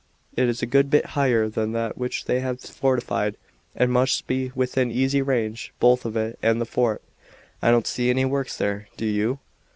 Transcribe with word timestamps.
It 0.35 0.49
is 0.49 0.63
a 0.63 0.65
good 0.65 0.89
bit 0.89 1.05
higher 1.13 1.47
than 1.47 1.73
that 1.73 1.95
which 1.95 2.25
they 2.25 2.39
have 2.39 2.59
fortified 2.59 3.37
and 3.75 3.91
must 3.91 4.25
be 4.25 4.51
within 4.55 4.89
easy 4.89 5.21
range 5.21 5.73
both 5.79 6.05
of 6.05 6.17
it 6.17 6.39
and 6.41 6.59
the 6.59 6.65
fort. 6.65 7.03
I 7.61 7.69
don't 7.69 7.85
see 7.85 8.09
any 8.09 8.25
works 8.25 8.57
there 8.57 8.87
do 8.97 9.05
you?" 9.05 9.37